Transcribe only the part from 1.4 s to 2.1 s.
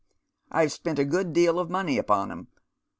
of money